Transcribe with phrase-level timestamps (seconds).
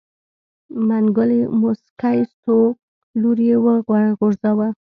[0.87, 2.57] منګلی موسکی شو
[3.21, 4.67] لور يې وغورځوه.